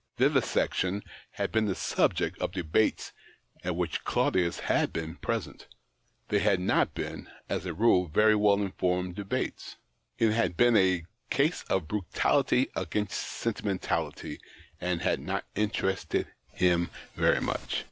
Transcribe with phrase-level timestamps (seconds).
[0.17, 1.03] Vivisection
[1.33, 3.11] had been the subject of debates
[3.63, 5.67] at which Claudius had been present;
[6.29, 9.75] they had not been, as a rule, very well informed debates:
[10.17, 14.39] it had been a case of brutality against sentimentality,
[14.79, 17.79] and had not interested him very much.